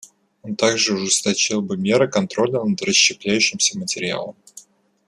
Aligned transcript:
Он 0.41 0.55
также 0.55 0.95
ужесточил 0.95 1.61
бы 1.61 1.77
меры 1.77 2.09
контроля 2.09 2.63
над 2.63 2.81
расщепляющимся 2.81 3.77
материалом. 3.77 4.35